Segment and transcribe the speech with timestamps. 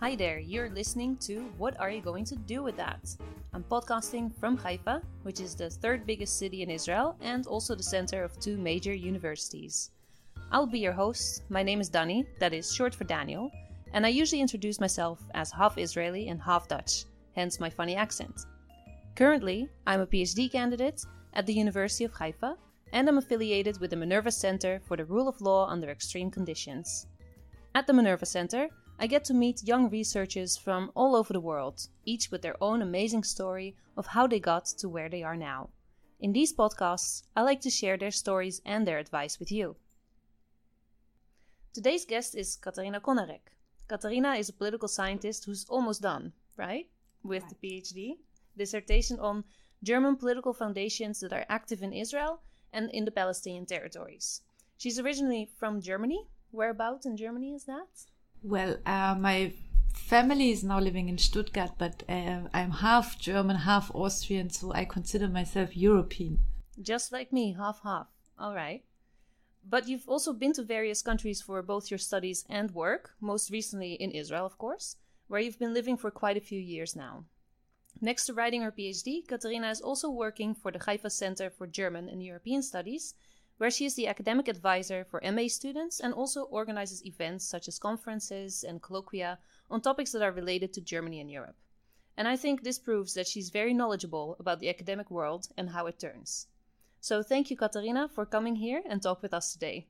[0.00, 3.00] Hi there, you're listening to What Are You Going to Do With That?
[3.52, 7.82] I'm podcasting from Haifa, which is the third biggest city in Israel and also the
[7.82, 9.90] center of two major universities.
[10.52, 11.42] I'll be your host.
[11.48, 13.50] My name is Dani, that is short for Daniel,
[13.92, 18.46] and I usually introduce myself as half Israeli and half Dutch, hence my funny accent.
[19.16, 22.56] Currently, I'm a PhD candidate at the University of Haifa,
[22.92, 27.08] and I'm affiliated with the Minerva Center for the Rule of Law under Extreme Conditions.
[27.74, 28.68] At the Minerva Center,
[29.00, 32.82] I get to meet young researchers from all over the world, each with their own
[32.82, 35.70] amazing story of how they got to where they are now.
[36.18, 39.76] In these podcasts, I like to share their stories and their advice with you.
[41.72, 43.52] Today's guest is Katarina Konarek.
[43.86, 46.88] Katarina is a political scientist who's almost done, right?
[47.22, 47.54] With right.
[47.60, 48.16] the PhD
[48.56, 49.44] dissertation on
[49.84, 52.40] German political foundations that are active in Israel
[52.72, 54.42] and in the Palestinian territories.
[54.76, 56.26] She's originally from Germany.
[56.50, 58.06] Whereabouts in Germany is that?
[58.42, 59.52] Well, uh, my
[59.94, 64.84] family is now living in Stuttgart, but uh, I'm half German, half Austrian, so I
[64.84, 66.38] consider myself European.
[66.80, 68.06] Just like me, half half.
[68.38, 68.84] All right.
[69.68, 73.94] But you've also been to various countries for both your studies and work, most recently
[73.94, 77.24] in Israel, of course, where you've been living for quite a few years now.
[78.00, 82.08] Next to writing her PhD, Katarina is also working for the Haifa Center for German
[82.08, 83.14] and European Studies,
[83.58, 87.78] where she is the academic advisor for MA students and also organizes events such as
[87.78, 89.38] conferences and colloquia
[89.70, 91.56] on topics that are related to Germany and Europe.
[92.16, 95.86] And I think this proves that she's very knowledgeable about the academic world and how
[95.86, 96.46] it turns.
[97.00, 99.86] So thank you, Katarina, for coming here and talk with us today.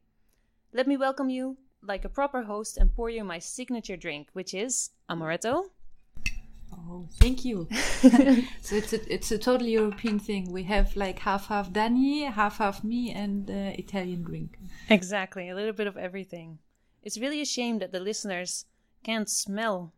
[0.72, 4.52] Let me welcome you like a proper host and pour you my signature drink, which
[4.52, 5.70] is amaretto.
[6.90, 7.68] Oh, thank you.
[8.60, 10.50] so it's a it's a total European thing.
[10.50, 14.58] We have like half half Dani, half half me, and uh, Italian drink.
[14.88, 16.58] Exactly, a little bit of everything.
[17.02, 18.64] It's really a shame that the listeners
[19.04, 19.92] can't smell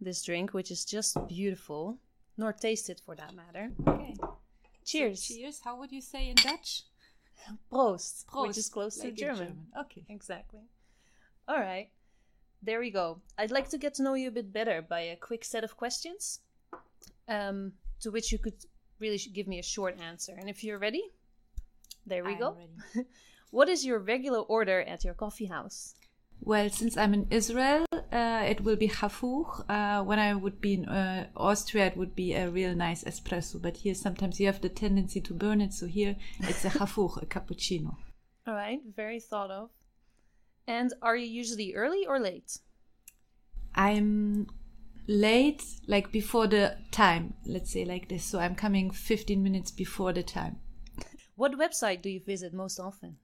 [0.00, 1.98] this drink, which is just beautiful,
[2.36, 3.70] nor taste it for that matter.
[3.88, 4.14] Okay.
[4.84, 5.22] Cheers.
[5.22, 5.60] So cheers.
[5.64, 6.82] How would you say in Dutch?
[7.72, 9.36] Prost, Prost which is close like to German.
[9.36, 9.66] German.
[9.80, 10.04] Okay.
[10.08, 10.60] Exactly.
[11.48, 11.88] All right.
[12.64, 13.20] There we go.
[13.36, 15.76] I'd like to get to know you a bit better by a quick set of
[15.76, 16.40] questions,
[17.28, 18.54] um, to which you could
[18.98, 20.34] really give me a short answer.
[20.38, 21.02] And if you're ready,
[22.06, 22.56] there we I'm go.
[23.50, 25.94] what is your regular order at your coffee house?
[26.40, 29.64] Well, since I'm in Israel, uh, it will be hafuch.
[29.68, 33.60] Uh, when I would be in uh, Austria, it would be a real nice espresso.
[33.60, 35.74] But here, sometimes you have the tendency to burn it.
[35.74, 37.96] So here, it's a hafuch, a cappuccino.
[38.46, 39.70] All right, very thought of.
[40.66, 42.58] And are you usually early or late?
[43.74, 44.46] I'm
[45.06, 48.24] late, like before the time, let's say like this.
[48.24, 50.60] So I'm coming 15 minutes before the time.
[51.36, 53.16] What website do you visit most often?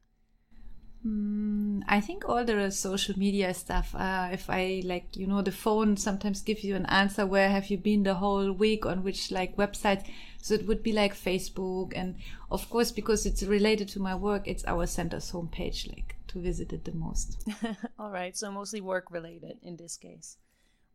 [1.06, 3.94] Mm, I think all the social media stuff.
[3.94, 7.24] Uh, if I like, you know, the phone sometimes gives you an answer.
[7.24, 8.84] Where have you been the whole week?
[8.84, 10.06] On which like website?
[10.42, 12.16] So it would be like Facebook, and
[12.50, 16.72] of course, because it's related to my work, it's our center's homepage, like to visit
[16.72, 17.48] it the most.
[17.98, 20.36] all right, so mostly work related in this case.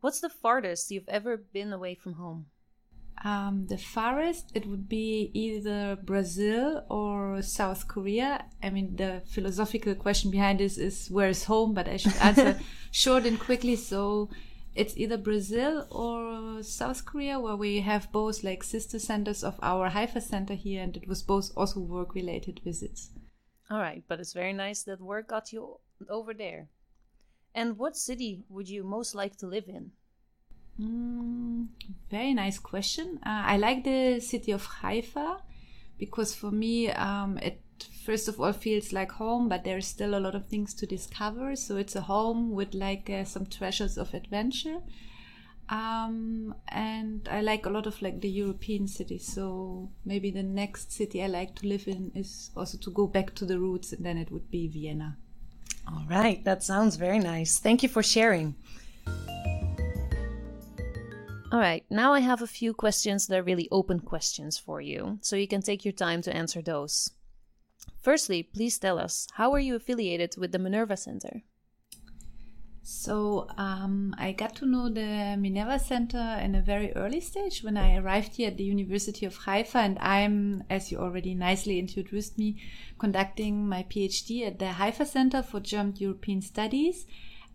[0.00, 2.46] What's the farthest you've ever been away from home?
[3.24, 8.44] Um, the farthest it would be either Brazil or South Korea.
[8.62, 12.58] I mean, the philosophical question behind this is where is home, but I should answer
[12.90, 13.76] short and quickly.
[13.76, 14.28] So
[14.74, 19.88] it's either Brazil or South Korea, where we have both like sister centers of our
[19.88, 23.10] Haifa center here, and it was both also work related visits.
[23.70, 26.68] All right, but it's very nice that work got you over there.
[27.54, 29.92] And what city would you most like to live in?
[30.80, 31.68] Mm,
[32.10, 33.18] very nice question.
[33.24, 35.38] Uh, I like the city of Haifa
[35.98, 37.62] because for me, um, it
[38.04, 41.56] first of all feels like home, but there's still a lot of things to discover.
[41.56, 44.80] So it's a home with like uh, some treasures of adventure.
[45.68, 49.26] Um, and I like a lot of like the European cities.
[49.26, 53.34] So maybe the next city I like to live in is also to go back
[53.36, 55.18] to the roots, and then it would be Vienna.
[55.88, 57.58] All right, that sounds very nice.
[57.58, 58.54] Thank you for sharing.
[61.52, 65.18] All right, now I have a few questions that are really open questions for you,
[65.22, 67.12] so you can take your time to answer those.
[68.02, 71.42] Firstly, please tell us how are you affiliated with the Minerva Center?
[72.88, 77.76] So um, I got to know the Minerva Center in a very early stage when
[77.76, 82.38] I arrived here at the University of Haifa, and I'm, as you already nicely introduced
[82.38, 82.62] me,
[82.98, 87.06] conducting my PhD at the Haifa Center for German European Studies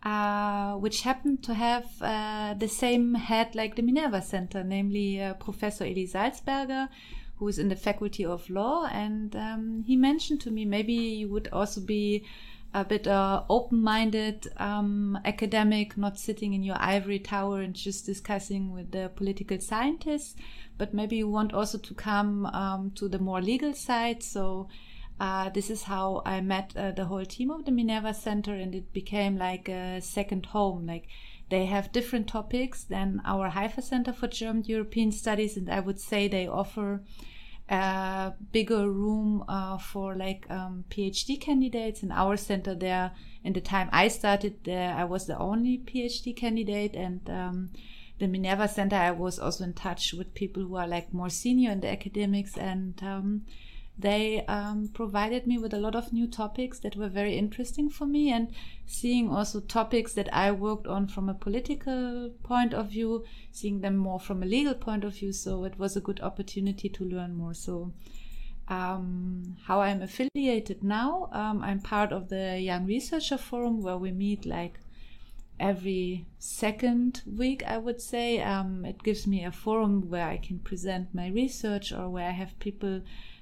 [0.04, 5.34] uh, which happened to have uh, the same head like the Minerva Center, namely uh,
[5.36, 6.90] Professor Eli Salzberger,
[7.36, 8.88] who is in the Faculty of Law.
[8.92, 12.26] And um, he mentioned to me maybe you would also be
[12.74, 18.72] a bit uh, open-minded um, academic, not sitting in your ivory tower and just discussing
[18.72, 20.36] with the political scientists,
[20.78, 24.24] but maybe you want also to come um, to the more legal side.
[24.24, 24.70] So
[25.20, 28.74] uh, this is how I met uh, the whole team of the Minerva Center, and
[28.74, 30.88] it became like a second home.
[30.88, 31.08] Like
[31.50, 36.00] they have different topics than our Haifa Center for German European Studies, and I would
[36.00, 37.04] say they offer
[37.72, 42.04] a bigger room uh, for like um, PhD candidates.
[42.04, 43.12] In our center, there,
[43.44, 47.70] in the time I started there, I was the only PhD candidate, and um,
[48.20, 51.72] the Minerva Center, I was also in touch with people who are like more senior
[51.72, 53.44] in the academics, and um,
[54.02, 58.06] they um, provided me with a lot of new topics that were very interesting for
[58.06, 58.52] me and
[58.86, 63.98] seeing also topics that I worked on from a political point of view, seeing them
[63.98, 65.32] more from a legal point of view.
[65.32, 67.54] So it was a good opportunity to learn more.
[67.54, 67.94] So,
[68.68, 74.12] um, how I'm affiliated now, um, I'm part of the Young Researcher Forum where we
[74.12, 74.80] meet like
[75.62, 78.42] every second week, I would say.
[78.42, 82.32] Um, it gives me a forum where I can present my research or where I
[82.32, 83.02] have people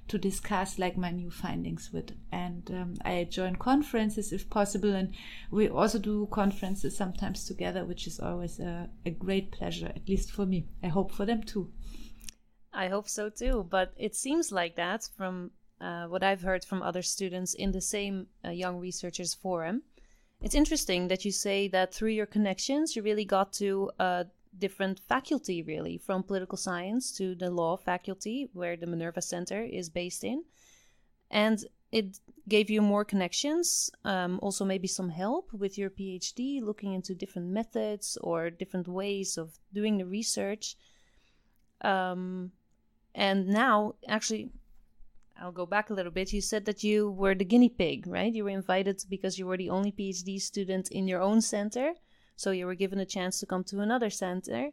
[0.10, 2.12] to discuss like my new findings with.
[2.32, 5.16] And um, i join conferences if possible and
[5.52, 10.32] we also do conferences sometimes together which is always a, a great pleasure at least
[10.32, 10.68] for me.
[10.84, 11.72] I hope for them too.
[12.74, 13.66] I hope so too.
[13.70, 15.52] But it seems like that from
[15.82, 19.84] uh, what i've heard from other students in the same uh, young researchers forum.
[20.42, 24.24] It's interesting that you say that through your connections you really got to uh,
[24.58, 29.90] different faculty, really, from political science to the law faculty, where the Minerva Center is
[29.90, 30.44] based in.
[31.32, 36.94] And it gave you more connections, um, also maybe some help with your PhD, looking
[36.94, 40.76] into different methods or different ways of doing the research.
[41.82, 42.52] Um,
[43.16, 44.52] and now, actually,
[45.42, 46.34] I'll go back a little bit.
[46.34, 48.34] You said that you were the guinea pig, right?
[48.34, 51.94] You were invited because you were the only PhD student in your own center.
[52.40, 54.70] So you were given a chance to come to another center.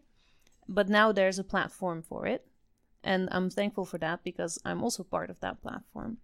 [0.69, 2.47] But now there's a platform for it.
[3.03, 6.19] And I'm thankful for that because I'm also part of that platform.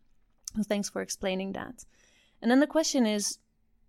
[0.54, 1.84] So thanks for explaining that.
[2.40, 3.38] And then the question is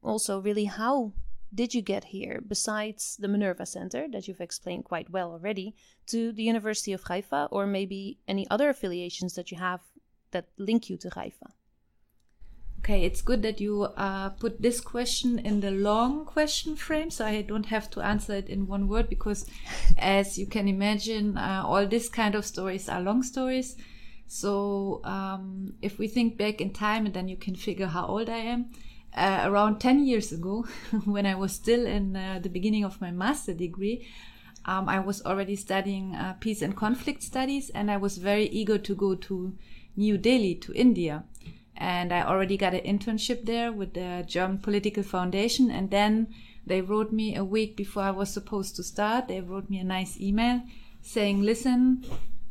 [0.02, 1.14] also really how
[1.54, 5.76] did you get here, besides the Minerva Center that you've explained quite well already,
[6.08, 9.82] to the University of Haifa, or maybe any other affiliations that you have
[10.32, 11.52] that link you to Haifa?
[12.84, 17.26] Okay, it's good that you uh, put this question in the long question frame, so
[17.26, 19.46] I don't have to answer it in one word because,
[19.98, 23.78] as you can imagine, uh, all this kind of stories are long stories.
[24.28, 28.28] So um, if we think back in time, and then you can figure how old
[28.28, 28.72] I am.
[29.16, 30.66] Uh, around 10 years ago,
[31.06, 34.06] when I was still in uh, the beginning of my master degree,
[34.66, 38.78] um, I was already studying uh, peace and conflict studies, and I was very eager
[38.78, 39.56] to go to
[39.96, 41.24] New Delhi, to India
[41.76, 45.72] and I already got an internship there with the German Political Foundation.
[45.72, 46.28] And then
[46.66, 49.28] they wrote me a week before I was supposed to start.
[49.28, 50.62] They wrote me a nice email
[51.02, 52.06] saying, "Listen,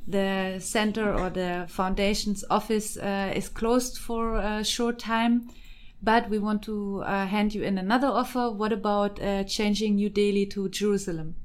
[0.07, 5.49] the center or the foundation's office uh, is closed for a short time."
[6.03, 8.51] But we want to uh, hand you in another offer.
[8.51, 11.37] What about uh, changing New Delhi to Jerusalem?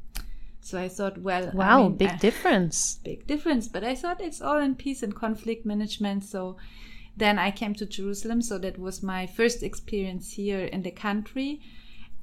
[0.61, 2.95] So I thought, well, wow, I mean, big difference.
[3.03, 3.69] Big difference.
[3.69, 6.25] But I thought it's all in peace and conflict management.
[6.25, 6.57] So
[7.17, 8.41] then I came to Jerusalem.
[8.41, 11.61] So that was my first experience here in the country.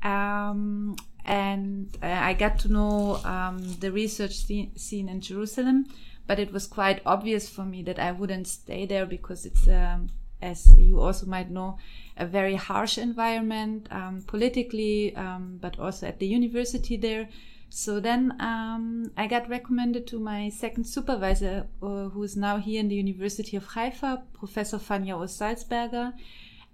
[0.03, 5.87] Um, and uh, I got to know um, the research scene in Jerusalem.
[6.27, 10.09] But it was quite obvious for me that I wouldn't stay there because it's, um,
[10.41, 11.77] as you also might know,
[12.17, 17.29] a very harsh environment um, politically, um, but also at the university there.
[17.77, 22.79] So then um, I got recommended to my second supervisor, uh, who is now here
[22.79, 26.13] in the University of Haifa, Professor Fania Salzberger.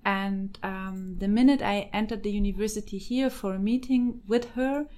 [0.04, 4.88] And um, the minute I entered the university here for a meeting with her,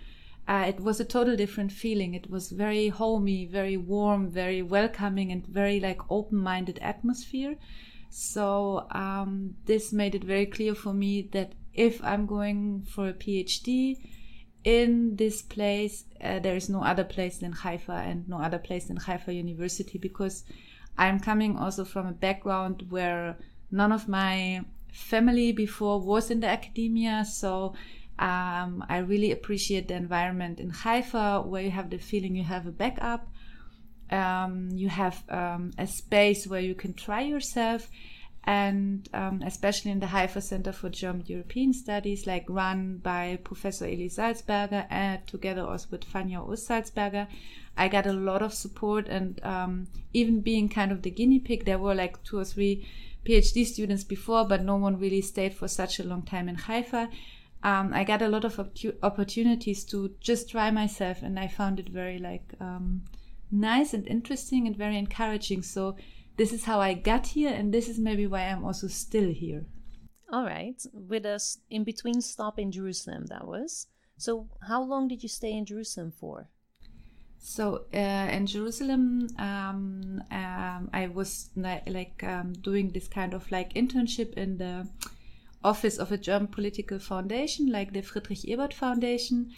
[0.49, 2.14] uh, it was a total different feeling.
[2.14, 7.54] It was very homey, very warm, very welcoming, and very like open-minded atmosphere.
[8.11, 13.14] So um, this made it very clear for me that if I'm going for a
[13.14, 13.99] PhD,
[14.64, 18.87] in this place, uh, there is no other place than Haifa and no other place
[18.87, 20.45] than Haifa University because
[20.97, 23.37] I'm coming also from a background where
[23.71, 27.25] none of my family before was in the academia.
[27.25, 27.75] So
[28.19, 32.66] um, I really appreciate the environment in Haifa where you have the feeling you have
[32.66, 33.26] a backup.
[34.11, 37.88] Um, you have um, a space where you can try yourself
[38.44, 43.87] and um, especially in the Haifa Center for German European Studies, like run by Professor
[43.87, 47.28] Eli Salzberger and together also with Fania Salzberger,
[47.76, 51.64] I got a lot of support and um, even being kind of the guinea pig,
[51.64, 52.87] there were like two or three
[53.25, 57.08] PhD students before, but no one really stayed for such a long time in Haifa.
[57.62, 58.58] Um, I got a lot of
[59.04, 63.02] opportunities to just try myself, and I found it very like um,
[63.52, 65.62] nice and interesting and very encouraging.
[65.62, 65.94] So
[66.36, 69.66] this is how I got here, and this is maybe why I'm also still here.
[70.30, 73.88] All right, with us in between stop in Jerusalem, that was.
[74.16, 76.48] So, how long did you stay in Jerusalem for?
[77.44, 83.74] So uh, in Jerusalem, um, um, I was like um, doing this kind of like
[83.74, 84.86] internship in the
[85.64, 89.50] office of a German political foundation, like the Friedrich Ebert Foundation.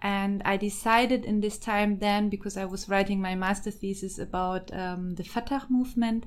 [0.00, 4.72] And I decided in this time then, because I was writing my master thesis about
[4.72, 6.24] um, the Fatah movement,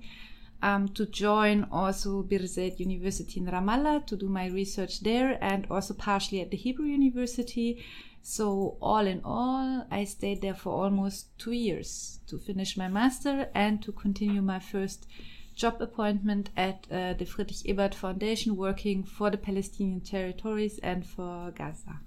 [0.63, 5.95] um, to join also Birzeit University in Ramallah to do my research there and also
[5.95, 7.83] partially at the Hebrew University
[8.23, 13.49] so, all in all, I stayed there for almost two years to finish my master
[13.55, 15.07] and to continue my first
[15.55, 21.51] job appointment at uh, the Friedrich Ebert Foundation, working for the Palestinian territories and for
[21.51, 21.99] Gaza.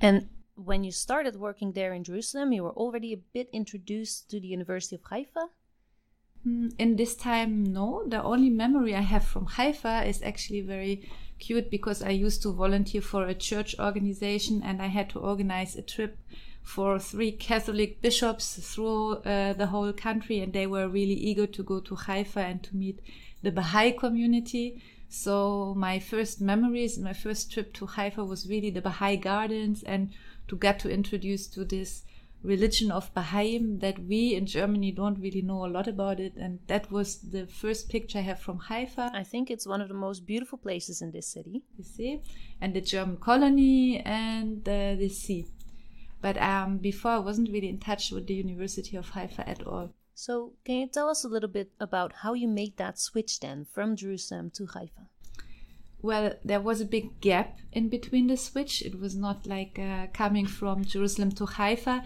[0.00, 4.40] And when you started working there in Jerusalem, you were already a bit introduced to
[4.40, 5.48] the University of Haifa?
[6.42, 8.04] Hmm, in this time, no.
[8.06, 11.08] The only memory I have from Haifa is actually very
[11.38, 15.76] cute because I used to volunteer for a church organization and I had to organize
[15.76, 16.18] a trip
[16.62, 21.62] for three Catholic bishops through uh, the whole country, and they were really eager to
[21.62, 23.00] go to Haifa and to meet
[23.42, 24.82] the Baha'i community.
[25.08, 30.10] So my first memories, my first trip to Haifa was really the Baha'i gardens and
[30.48, 32.04] to get to introduce to this
[32.42, 36.34] religion of Baha'im that we in Germany don't really know a lot about it.
[36.36, 39.10] And that was the first picture I have from Haifa.
[39.12, 41.62] I think it's one of the most beautiful places in this city.
[41.76, 42.22] You see?
[42.60, 45.46] And the German colony and uh, the sea.
[46.22, 49.92] But um, before, I wasn't really in touch with the University of Haifa at all.
[50.14, 53.66] So, can you tell us a little bit about how you made that switch then
[53.66, 55.08] from Jerusalem to Haifa?
[56.06, 58.80] Well, there was a big gap in between the switch.
[58.82, 62.04] It was not like uh, coming from Jerusalem to Haifa.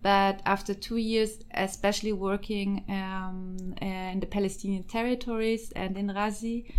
[0.00, 6.72] But after two years, especially working um, uh, in the Palestinian territories and in Razi,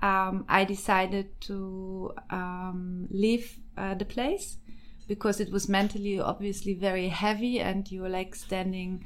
[0.00, 4.58] um, I decided to um, leave uh, the place
[5.08, 9.04] because it was mentally obviously very heavy and you were like standing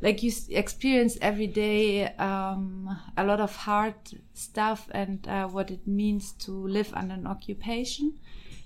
[0.00, 3.94] like you experience every day um, a lot of hard
[4.34, 8.18] stuff and uh, what it means to live under an occupation.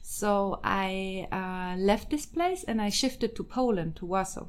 [0.02, 4.46] So I uh, left this place and I shifted to Poland, to Warsaw.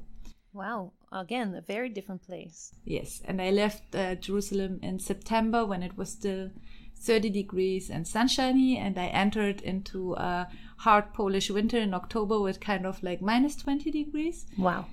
[0.51, 2.73] Wow, again, a very different place.
[2.85, 6.51] Yes, and I left uh, Jerusalem in September when it was still
[6.99, 10.47] 30 degrees and sunshiny, and I entered into a
[10.77, 14.45] hard Polish winter in October with kind of like minus 20 degrees.
[14.57, 14.85] Wow.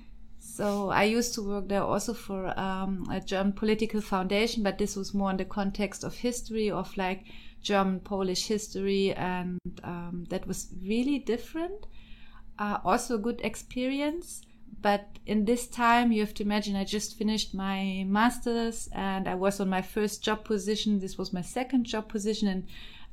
[0.43, 4.95] So I used to work there also for um, a German political foundation, but this
[4.95, 7.25] was more in the context of history, of like
[7.61, 11.85] German Polish history, and um, that was really different.
[12.57, 14.41] Uh, also a good experience.
[14.81, 19.35] But in this time, you have to imagine I just finished my master's and I
[19.35, 20.99] was on my first job position.
[20.99, 22.65] This was my second job position, and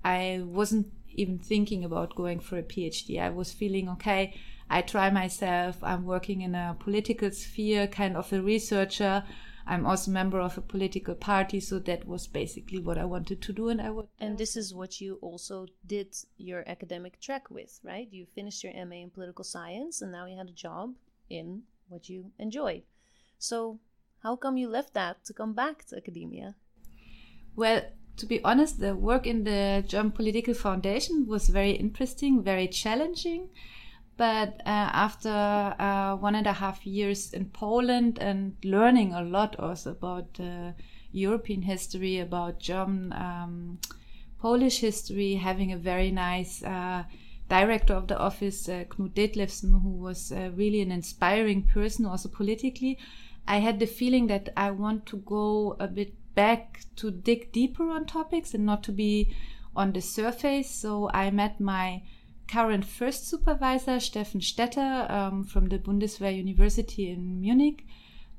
[0.03, 3.21] I wasn't even thinking about going for a PhD.
[3.21, 4.35] I was feeling okay
[4.71, 5.83] I try myself.
[5.83, 9.25] I'm working in a political sphere, kind of a researcher.
[9.67, 13.43] I'm also a member of a political party, so that was basically what I wanted
[13.43, 14.09] to do, and I would.
[14.19, 18.09] And this is what you also did your academic track with, right?
[18.11, 20.95] You finished your MA in political science, and now you had a job
[21.29, 22.83] in what you enjoy.
[23.39, 23.79] So,
[24.23, 26.55] how come you left that to come back to academia?
[27.55, 27.83] Well,
[28.17, 33.51] to be honest, the work in the German Political Foundation was very interesting, very challenging.
[34.19, 35.31] But uh, after
[35.79, 40.73] uh, one and a half years in Poland and learning a lot also about uh,
[41.13, 43.79] European history, about German, um,
[44.41, 47.05] Polish history, having a very nice uh,
[47.49, 52.29] director of the office, uh, Knut Dethlefsen, who was uh, really an inspiring person also
[52.29, 52.99] politically,
[53.47, 57.89] I had the feeling that I want to go a bit back to dig deeper
[57.89, 59.33] on topics and not to be
[59.77, 60.69] on the surface.
[60.69, 62.03] So I met my
[62.49, 67.87] current first supervisor, Stephan Stetter um, from the Bundeswehr University in Munich,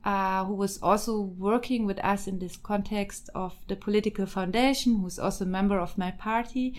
[0.04, 5.20] uh, who was also working with us in this context of the political foundation, who's
[5.20, 6.76] also a member of my party.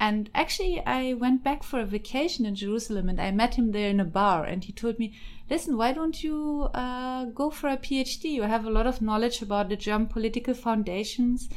[0.00, 3.90] And actually, I went back for a vacation in Jerusalem and I met him there
[3.90, 4.44] in a bar.
[4.44, 5.14] And he told me,
[5.50, 8.24] Listen, why don't you uh, go for a PhD?
[8.24, 11.48] You have a lot of knowledge about the German political foundations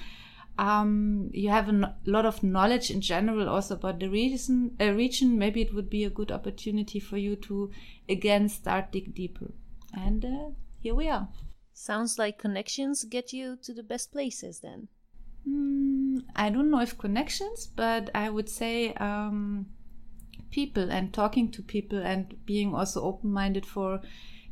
[0.61, 5.39] um, you have a lot of knowledge in general also about the region, uh, region.
[5.39, 7.71] Maybe it would be a good opportunity for you to
[8.07, 9.51] again start dig deeper.
[9.91, 10.49] And uh,
[10.79, 11.27] here we are.
[11.73, 14.87] Sounds like connections get you to the best places then.
[15.49, 19.65] Mm, I don't know if connections, but I would say um,
[20.51, 23.99] people and talking to people and being also open minded for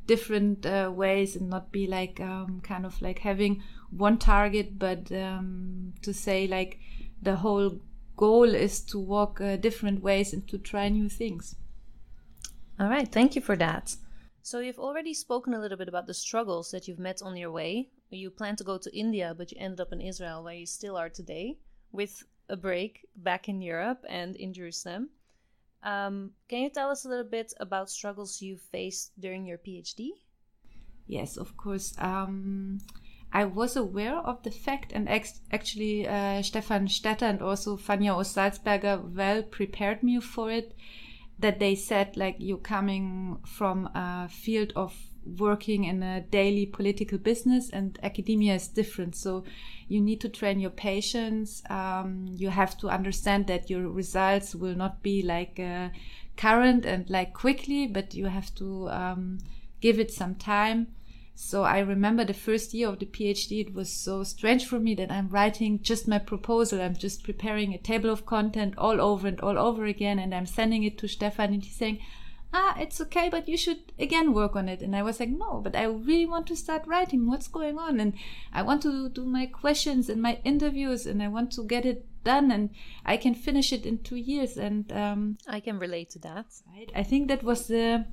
[0.09, 3.61] different uh, ways and not be like um, kind of like having
[3.91, 6.79] one target, but um, to say like
[7.21, 7.79] the whole
[8.17, 11.55] goal is to walk uh, different ways and to try new things.
[12.79, 13.95] All right, thank you for that.
[14.41, 17.51] So, you've already spoken a little bit about the struggles that you've met on your
[17.51, 17.89] way.
[18.09, 20.97] You planned to go to India, but you ended up in Israel, where you still
[20.97, 21.59] are today,
[21.91, 25.09] with a break back in Europe and in Jerusalem.
[25.83, 30.09] Um, can you tell us a little bit about struggles you faced during your PhD?
[31.07, 31.95] Yes, of course.
[31.97, 32.79] Um,
[33.31, 38.15] I was aware of the fact, and ex- actually, uh, Stephan Stetter and also Fania
[38.17, 40.75] Oz-Salzberger well prepared me for it
[41.39, 44.93] that they said like you're coming from a field of
[45.37, 49.15] working in a daily political business and academia is different.
[49.15, 49.43] So
[49.87, 51.61] you need to train your patience.
[51.69, 55.89] Um, you have to understand that your results will not be like uh,
[56.37, 59.39] current and like quickly but you have to um,
[59.81, 60.87] give it some time.
[61.41, 64.93] So I remember the first year of the PhD, it was so strange for me
[64.95, 66.81] that I'm writing just my proposal.
[66.81, 70.45] I'm just preparing a table of content all over and all over again, and I'm
[70.45, 71.99] sending it to Stephan, and he's saying,
[72.53, 74.81] ah, it's okay, but you should again work on it.
[74.81, 77.27] And I was like, no, but I really want to start writing.
[77.27, 77.99] What's going on?
[77.99, 78.13] And
[78.53, 82.05] I want to do my questions and my interviews, and I want to get it
[82.23, 82.69] done, and
[83.05, 84.57] I can finish it in two years.
[84.57, 86.47] And um, I can relate to that.
[86.75, 86.91] Right?
[86.95, 88.05] I think that was the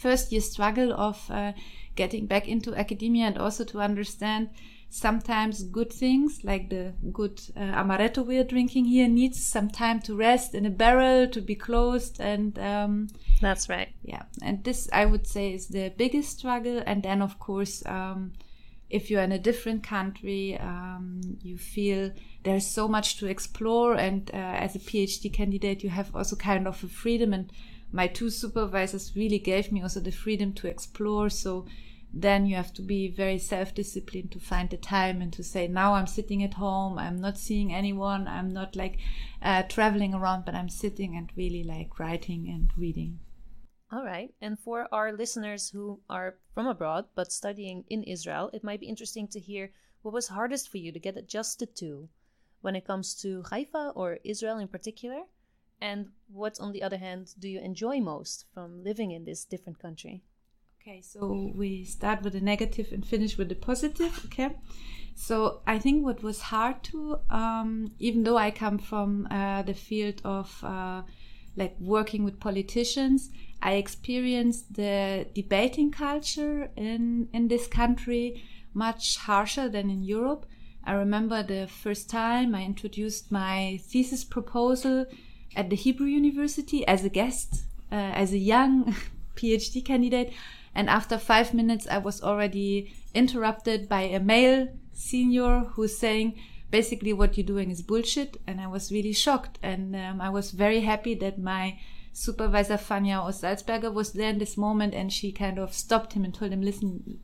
[0.00, 1.30] first year struggle of.
[1.30, 1.52] Uh,
[1.98, 4.48] getting back into academia and also to understand
[4.90, 10.16] sometimes good things like the good uh, amaretto we're drinking here needs some time to
[10.16, 13.08] rest in a barrel to be closed and um,
[13.40, 13.90] that's right.
[14.02, 14.22] yeah.
[14.42, 16.82] And this i would say is the biggest struggle.
[16.86, 18.32] And then of course um,
[18.88, 22.10] if you're in a different country um, you feel
[22.44, 23.92] there's so much to explore.
[23.94, 27.34] And uh, as a phd candidate you have also kind of a freedom.
[27.34, 27.52] And
[27.92, 31.28] my two supervisors really gave me also the freedom to explore.
[31.28, 31.66] So
[32.12, 35.68] then you have to be very self disciplined to find the time and to say,
[35.68, 38.98] now I'm sitting at home, I'm not seeing anyone, I'm not like
[39.42, 43.20] uh, traveling around, but I'm sitting and really like writing and reading.
[43.90, 44.34] All right.
[44.40, 48.88] And for our listeners who are from abroad but studying in Israel, it might be
[48.88, 52.08] interesting to hear what was hardest for you to get adjusted to
[52.60, 55.22] when it comes to Haifa or Israel in particular.
[55.80, 59.78] And what, on the other hand, do you enjoy most from living in this different
[59.78, 60.22] country?
[60.88, 64.22] Okay, so we start with the negative and finish with the positive.
[64.24, 64.56] Okay,
[65.14, 69.74] so I think what was hard to, um, even though I come from uh, the
[69.74, 71.02] field of uh,
[71.56, 73.28] like working with politicians,
[73.60, 80.46] I experienced the debating culture in in this country much harsher than in Europe.
[80.84, 85.04] I remember the first time I introduced my thesis proposal
[85.54, 88.96] at the Hebrew University as a guest, uh, as a young
[89.36, 90.32] PhD candidate.
[90.78, 96.38] And after five minutes, I was already interrupted by a male senior who's saying,
[96.70, 98.36] basically, what you're doing is bullshit.
[98.46, 99.58] And I was really shocked.
[99.60, 101.80] And um, I was very happy that my
[102.12, 104.94] supervisor, Fania Oz-Salzberger, was there in this moment.
[104.94, 107.18] And she kind of stopped him and told him, listen,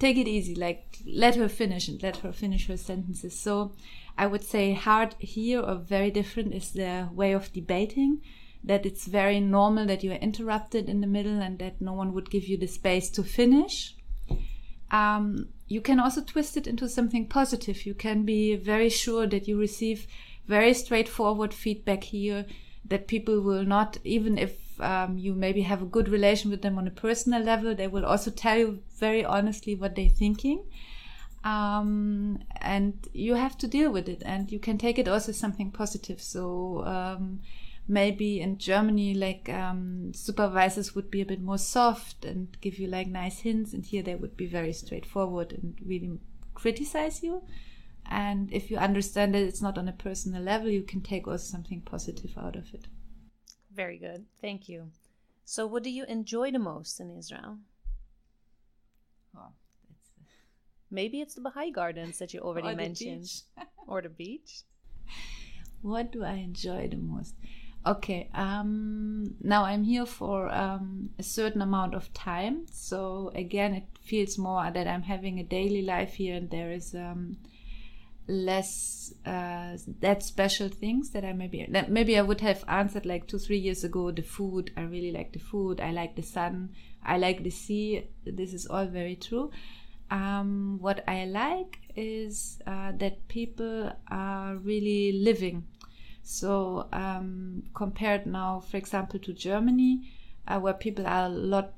[0.00, 0.56] take it easy.
[0.56, 3.38] Like, let her finish and let her finish her sentences.
[3.38, 3.70] So
[4.18, 8.20] I would say hard here or very different is the way of debating
[8.64, 12.14] that it's very normal that you are interrupted in the middle and that no one
[12.14, 13.94] would give you the space to finish.
[14.90, 17.84] Um, you can also twist it into something positive.
[17.84, 20.06] You can be very sure that you receive
[20.46, 22.46] very straightforward feedback here,
[22.86, 26.78] that people will not, even if um, you maybe have a good relation with them
[26.78, 30.64] on a personal level, they will also tell you very honestly what they're thinking.
[31.44, 35.38] Um, and you have to deal with it, and you can take it also as
[35.38, 36.20] something positive.
[36.22, 37.40] So, um,
[37.86, 42.86] maybe in Germany, like um, supervisors would be a bit more soft and give you
[42.86, 46.18] like nice hints, and here they would be very straightforward and really
[46.54, 47.42] criticize you.
[48.06, 51.44] And if you understand that it's not on a personal level, you can take also
[51.44, 52.86] something positive out of it.
[53.74, 54.26] Very good.
[54.40, 54.90] Thank you.
[55.44, 57.58] So, what do you enjoy the most in Israel?
[59.36, 59.52] Oh,
[60.90, 63.28] Maybe it's the Baha'i gardens that you already mentioned,
[63.86, 64.62] or the beach.
[65.82, 67.34] What do I enjoy the most?
[67.86, 72.66] Okay, um, now I'm here for um, a certain amount of time.
[72.72, 76.94] So again, it feels more that I'm having a daily life here, and there is
[76.94, 77.36] um,
[78.26, 83.26] less uh, that special things that I maybe that maybe I would have answered like
[83.26, 84.10] two three years ago.
[84.10, 85.80] The food, I really like the food.
[85.80, 86.70] I like the sun.
[87.04, 88.08] I like the sea.
[88.24, 89.50] This is all very true.
[90.10, 95.64] um, what I like is uh, that people are really living.
[96.26, 100.10] So, um, compared now, for example, to Germany,
[100.48, 101.74] uh, where people are a lot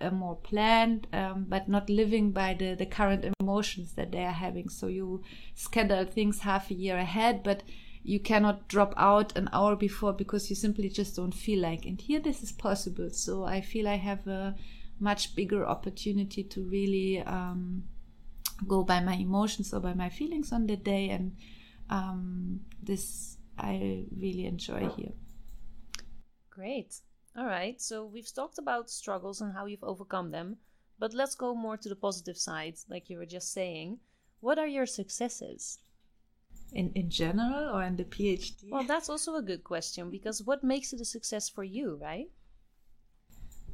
[0.00, 4.32] uh, more planned, um, but not living by the, the current emotions that they are
[4.32, 4.70] having.
[4.70, 5.22] So, you
[5.54, 7.64] schedule things half a year ahead, but
[8.02, 11.84] you cannot drop out an hour before because you simply just don't feel like.
[11.84, 13.10] And here, this is possible.
[13.10, 14.56] So, I feel I have a
[14.98, 17.84] much bigger opportunity to really um,
[18.66, 21.36] go by my emotions or by my feelings on the day and
[21.90, 25.12] um, this i really enjoy here.
[26.50, 27.00] Great.
[27.36, 27.80] All right.
[27.80, 30.56] So we've talked about struggles and how you've overcome them
[30.98, 33.98] but let's go more to the positive side like you were just saying.
[34.40, 35.78] What are your successes?
[36.72, 40.64] In in general or in the phd well that's also a good question because what
[40.64, 42.28] makes it a success for you right?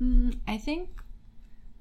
[0.00, 0.90] Mm, i think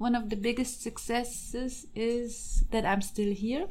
[0.02, 3.68] one of the biggest successes is that I'm still here,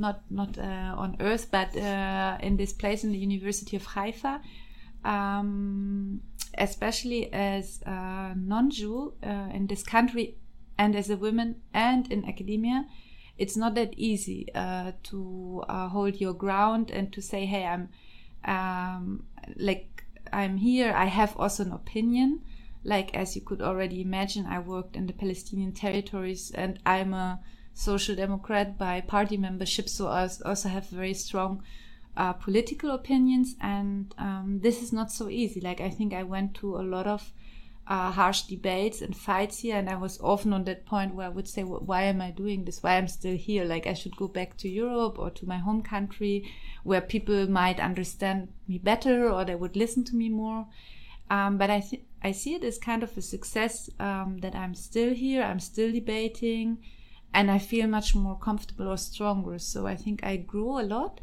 [0.00, 4.40] not not uh, on Earth, but uh, in this place in the University of Haifa.
[5.04, 6.20] Um,
[6.58, 10.36] especially as a non-Jew uh, in this country,
[10.76, 12.86] and as a woman, and in academia,
[13.38, 17.88] it's not that easy to hold your ground and to say, "Hey, I'm
[18.44, 19.24] um,
[19.56, 20.92] like I'm here.
[20.92, 22.40] I have also an opinion."
[22.82, 27.38] like as you could already imagine i worked in the palestinian territories and i'm a
[27.80, 31.62] social democrat by party membership so i also have very strong
[32.16, 33.54] uh, political opinions.
[33.60, 35.60] And um, this is not so easy.
[35.60, 37.32] Like i think i went to a lot of
[37.86, 41.28] uh, harsh debates and fights here and i was often on that point where i
[41.28, 42.82] would say why am i doing this?
[42.82, 43.64] Why i'm still here?
[43.64, 46.48] Like i should go back to europe or to my home country
[46.84, 50.66] where people might understand me better or they would listen to me more.
[51.30, 51.82] Um, but I
[52.22, 55.90] I see it as kind of a success um, that I'm still here, I'm still
[55.90, 56.78] debating,
[57.32, 59.58] and I feel much more comfortable or stronger.
[59.58, 61.20] So I think I grew a lot,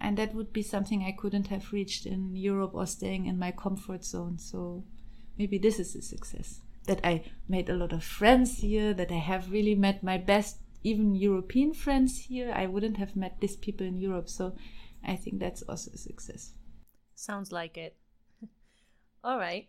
[0.00, 3.50] and that would be something I couldn't have reached in Europe or staying in my
[3.50, 4.38] comfort zone.
[4.38, 4.84] So
[5.36, 9.18] maybe this is a success that I made a lot of friends here, that I
[9.18, 12.52] have really met my best, even European friends here.
[12.52, 14.28] I wouldn't have met these people in Europe.
[14.28, 14.56] So
[15.04, 16.52] I think that's also a success.
[17.14, 17.96] Sounds like it.
[19.24, 19.68] All right.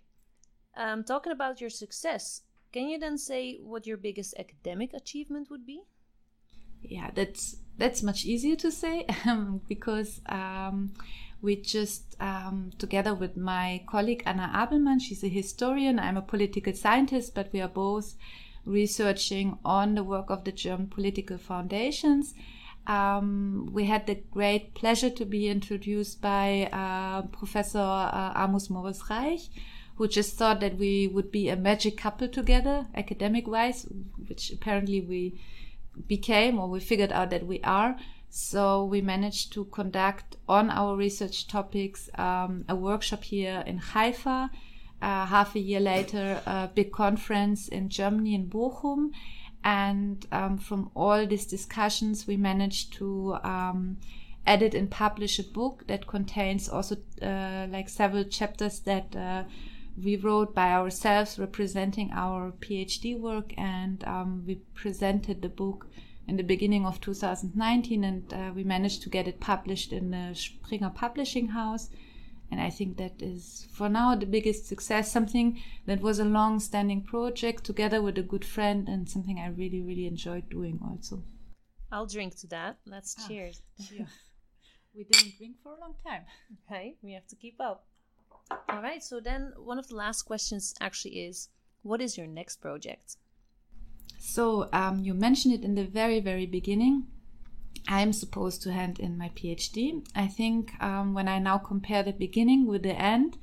[0.75, 5.65] Um, talking about your success, can you then say what your biggest academic achievement would
[5.65, 5.83] be?
[6.81, 9.05] Yeah, that's that's much easier to say
[9.67, 10.93] because um,
[11.41, 16.73] we just um, together with my colleague Anna Abelmann, she's a historian, I'm a political
[16.73, 18.15] scientist, but we are both
[18.65, 22.33] researching on the work of the German political foundations.
[22.87, 29.01] Um, we had the great pleasure to be introduced by uh, Professor uh, Amos Morris
[29.09, 29.41] Reich,
[30.01, 33.85] who just thought that we would be a magic couple together, academic wise,
[34.27, 35.39] which apparently we
[36.07, 37.95] became or we figured out that we are.
[38.27, 44.49] So we managed to conduct on our research topics um, a workshop here in Haifa.
[45.03, 49.11] Uh, half a year later, a big conference in Germany in Bochum.
[49.63, 53.97] And um, from all these discussions, we managed to um,
[54.47, 59.43] edit and publish a book that contains also uh, like several chapters that uh,
[60.03, 65.87] we wrote by ourselves representing our PhD work, and um, we presented the book
[66.27, 70.33] in the beginning of 2019, and uh, we managed to get it published in the
[70.33, 71.89] Springer Publishing House.
[72.49, 75.11] And I think that is, for now, the biggest success.
[75.11, 79.47] Something that was a long standing project together with a good friend, and something I
[79.47, 81.23] really, really enjoyed doing also.
[81.91, 82.77] I'll drink to that.
[82.85, 83.61] Let's ah, cheers.
[83.87, 84.09] cheers.
[84.95, 86.23] we didn't drink for a long time.
[86.65, 87.85] Okay, we have to keep up.
[88.69, 91.49] All right, so then one of the last questions actually is
[91.83, 93.17] what is your next project?
[94.19, 97.07] So um, you mentioned it in the very, very beginning.
[97.87, 100.05] I'm supposed to hand in my PhD.
[100.15, 103.37] I think um, when I now compare the beginning with the end,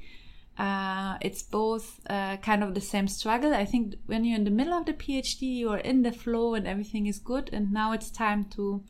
[0.57, 3.55] uh, it's both uh, kind of the same struggle.
[3.55, 6.55] I think when you're in the middle of the PhD, you are in the flow
[6.55, 8.83] and everything is good, and now it's time to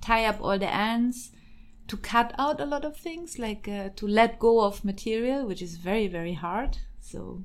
[0.00, 1.32] tie up all the ends
[1.90, 5.60] to cut out a lot of things, like uh, to let go of material, which
[5.60, 6.78] is very, very hard.
[7.00, 7.42] So,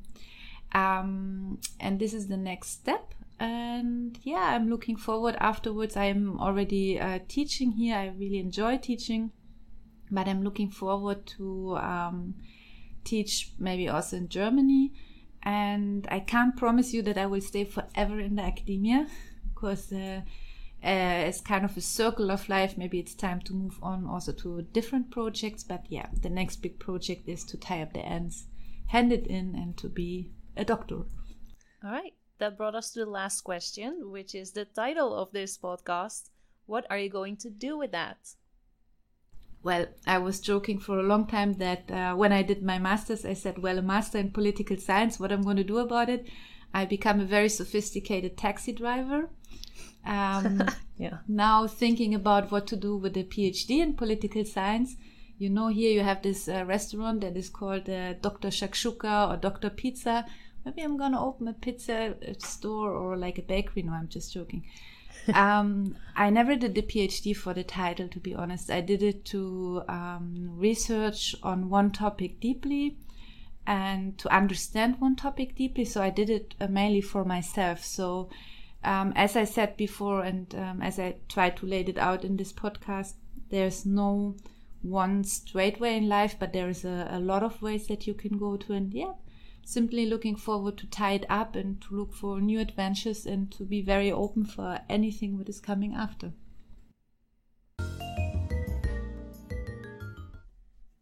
[0.72, 3.16] um, and this is the next step.
[3.40, 5.98] And yeah, I'm looking forward afterwards.
[5.98, 7.96] I'm already uh, teaching here.
[7.96, 9.32] I really enjoy teaching,
[10.12, 12.36] but I'm looking forward to um,
[13.04, 14.94] teach maybe also in Germany.
[15.42, 19.08] And I can't promise you that I will stay forever in the academia
[19.56, 20.22] because uh,
[20.86, 22.78] uh, as kind of a circle of life.
[22.78, 25.63] Maybe it's time to move on also to different projects.
[25.63, 28.45] But yeah, the next big project is to tie up the ends,
[28.88, 31.06] hand it in, and to be a doctor.
[31.84, 32.13] All right.
[32.38, 36.30] that brought us to the last question, which is the title of this podcast.
[36.65, 38.17] What are you going to do with that?
[39.63, 43.26] Well, I was joking for a long time that uh, when I did my master's,
[43.26, 46.28] I said, well, a master in political science, what I'm going to do about it?
[46.74, 49.30] I become a very sophisticated taxi driver.
[50.06, 50.63] Um,
[50.98, 51.18] yeah.
[51.28, 54.96] Now thinking about what to do with a PhD in political science.
[55.38, 58.50] You know, here you have this uh, restaurant that is called uh, Dr.
[58.50, 59.70] Shakshuka or Dr.
[59.70, 60.26] Pizza.
[60.63, 63.84] Maybe I'm going to open a pizza uh, store or like a bakery.
[63.84, 64.63] No, I'm just joking
[65.34, 68.70] um, I never did the PhD for the title, to be honest.
[68.70, 72.98] I did it to um, research on one topic deeply
[73.65, 75.86] and to understand one topic deeply.
[75.86, 77.84] So I did it uh, mainly for myself.
[77.84, 78.30] So,
[78.86, 82.38] um, as I said before, and um, as I tried to lay it out in
[82.38, 83.13] this podcast,
[83.50, 84.36] there's no
[84.82, 88.13] one straight way in life, but there is a, a lot of ways that you
[88.13, 88.74] can go to.
[88.74, 89.13] And yeah,
[89.65, 93.63] simply looking forward to tie it up and to look for new adventures and to
[93.63, 96.32] be very open for anything that is coming after.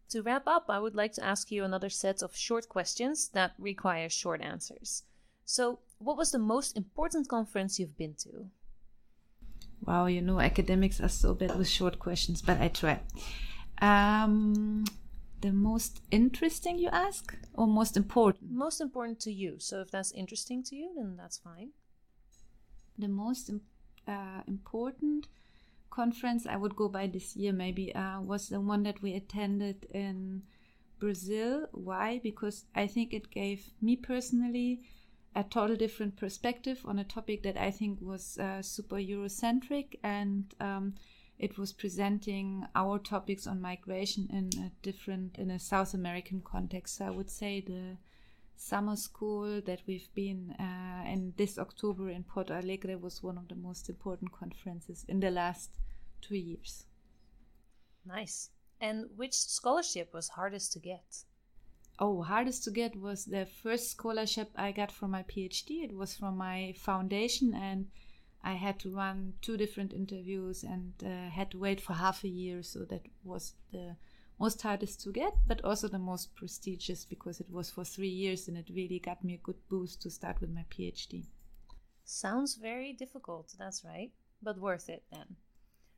[0.08, 3.52] To wrap up, I would like to ask you another set of short questions that
[3.58, 5.02] require short answers.
[5.44, 8.46] So, what was the most important conference you've been to?
[9.84, 13.00] Wow, you know, academics are so bad with short questions, but I try.
[13.80, 14.84] Um,
[15.44, 17.36] the most interesting you ask?
[17.52, 18.50] Or most important?
[18.50, 19.56] Most important to you.
[19.58, 21.70] So if that's interesting to you then that's fine.
[22.98, 23.50] The most
[24.08, 25.28] uh, important
[25.90, 29.86] conference i would go by this year maybe uh, was the one that we attended
[29.92, 30.42] in
[30.98, 31.66] brazil.
[31.72, 32.20] Why?
[32.22, 34.80] Because i think it gave me personally
[35.34, 40.54] a total different perspective on a topic that i think was uh, super eurocentric and
[40.60, 40.94] um,
[41.38, 46.96] it was presenting our topics on migration in a different in a South American context.
[46.96, 47.96] So I would say the
[48.56, 53.48] summer school that we've been uh, in this October in Porto Alegre was one of
[53.48, 55.70] the most important conferences in the last
[56.20, 56.86] two years.
[58.06, 58.50] Nice.
[58.80, 61.24] And which scholarship was hardest to get?
[61.98, 65.84] Oh, hardest to get was the first scholarship I got for my PhD.
[65.84, 67.88] It was from my foundation and
[68.42, 72.28] I had to run two different interviews and uh, had to wait for half a
[72.28, 72.62] year.
[72.62, 73.96] So that was the
[74.40, 78.48] most hardest to get, but also the most prestigious because it was for three years
[78.48, 81.26] and it really got me a good boost to start with my PhD.
[82.04, 85.36] Sounds very difficult, that's right, but worth it then.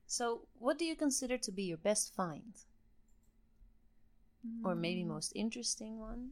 [0.06, 2.54] So, what do you consider to be your best find?
[4.46, 4.64] Mm.
[4.64, 5.08] Or maybe hmm.
[5.08, 6.30] most interesting one?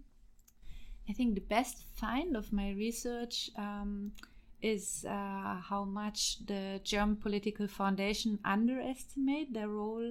[1.09, 3.51] I think the best find of my research.
[3.57, 4.13] Um,
[4.65, 10.11] is uh, how much the German political foundation underestimate their role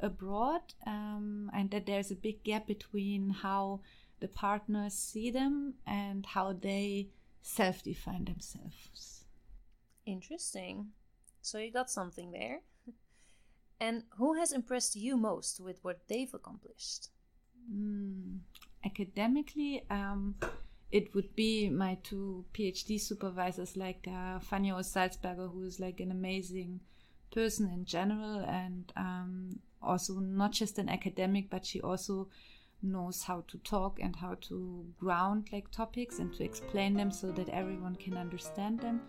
[0.00, 3.80] abroad, um, and that there's a big gap between how
[4.18, 7.08] the partners see them and how they
[7.42, 9.24] self-define themselves.
[10.04, 10.88] Interesting.
[11.40, 12.60] So you got something there.
[13.80, 17.08] and who has impressed you most with what they've accomplished?
[17.70, 18.38] Mm,
[18.84, 20.34] academically, um,
[20.90, 26.10] it would be my two PhD supervisors, like uh, Fania Salzberger, who is like an
[26.10, 26.80] amazing
[27.32, 32.28] person in general, and um, also not just an academic, but she also
[32.82, 37.30] knows how to talk and how to ground like topics and to explain them so
[37.30, 39.00] that everyone can understand them.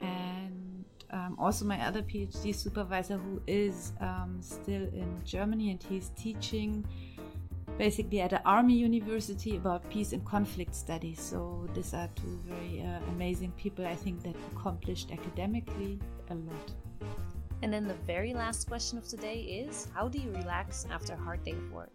[0.00, 6.10] And um, also my other PhD supervisor, who is um, still in Germany and he's
[6.16, 6.84] teaching
[7.78, 11.20] basically at an army university about peace and conflict studies.
[11.20, 16.72] So these are two very uh, amazing people, I think, that accomplished academically a lot.
[17.62, 21.16] And then the very last question of today is how do you relax after a
[21.16, 21.92] hard day of work?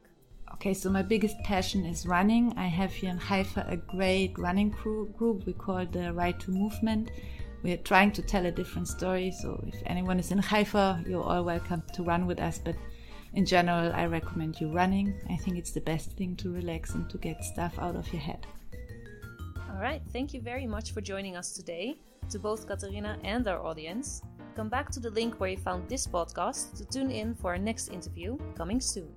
[0.54, 2.54] Okay, so my biggest passion is running.
[2.58, 6.52] I have here in Haifa a great running crew, group we call the Right to
[6.52, 7.12] Movement.
[7.64, 11.24] We are trying to tell a different story, so if anyone is in Haifa, you're
[11.24, 12.60] all welcome to run with us.
[12.60, 12.76] But
[13.34, 15.14] in general, I recommend you running.
[15.30, 18.22] I think it's the best thing to relax and to get stuff out of your
[18.22, 18.46] head.
[19.72, 21.98] All right, thank you very much for joining us today.
[22.30, 24.22] To both Katarina and our audience,
[24.56, 27.58] come back to the link where you found this podcast to tune in for our
[27.58, 29.10] next interview coming soon.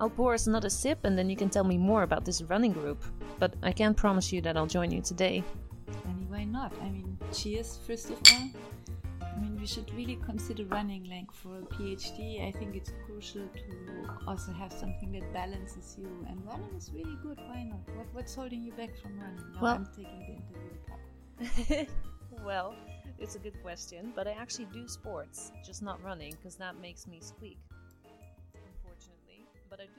[0.00, 2.72] I'll pour us another sip and then you can tell me more about this running
[2.72, 3.02] group,
[3.38, 5.42] but I can't promise you that I'll join you today.
[6.08, 6.72] Anyway, not.
[6.82, 8.50] I mean, cheers, first of all
[9.58, 12.46] we should really consider running like for a PhD.
[12.46, 16.08] I think it's crucial to also have something that balances you.
[16.28, 17.38] And running is really good.
[17.48, 17.80] Why not?
[17.96, 19.52] What, what's holding you back from running?
[19.54, 21.88] Now well, I'm taking the interview part.
[22.44, 22.74] well,
[23.18, 27.06] it's a good question, but I actually do sports, just not running, because that makes
[27.06, 27.58] me squeak,
[28.54, 29.46] unfortunately.
[29.68, 29.97] But I do